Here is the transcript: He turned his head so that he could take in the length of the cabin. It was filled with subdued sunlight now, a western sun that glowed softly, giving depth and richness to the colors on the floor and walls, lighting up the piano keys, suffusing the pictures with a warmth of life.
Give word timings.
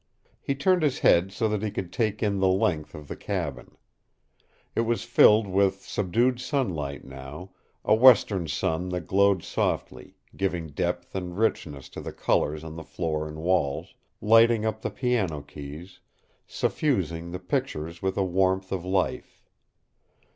He 0.39 0.55
turned 0.55 0.81
his 0.81 0.97
head 0.97 1.31
so 1.31 1.47
that 1.47 1.61
he 1.61 1.69
could 1.69 1.93
take 1.93 2.23
in 2.23 2.39
the 2.39 2.47
length 2.47 2.95
of 2.95 3.07
the 3.07 3.15
cabin. 3.15 3.77
It 4.73 4.81
was 4.81 5.03
filled 5.03 5.45
with 5.45 5.85
subdued 5.85 6.39
sunlight 6.41 7.05
now, 7.05 7.51
a 7.85 7.93
western 7.93 8.47
sun 8.47 8.89
that 8.89 9.05
glowed 9.05 9.43
softly, 9.43 10.15
giving 10.35 10.69
depth 10.69 11.13
and 11.13 11.37
richness 11.37 11.87
to 11.89 12.01
the 12.01 12.13
colors 12.13 12.63
on 12.63 12.77
the 12.77 12.83
floor 12.83 13.27
and 13.27 13.37
walls, 13.43 13.93
lighting 14.21 14.65
up 14.65 14.81
the 14.81 14.89
piano 14.89 15.43
keys, 15.43 15.99
suffusing 16.47 17.29
the 17.29 17.37
pictures 17.37 18.01
with 18.01 18.17
a 18.17 18.23
warmth 18.25 18.71
of 18.71 18.83
life. 18.83 19.43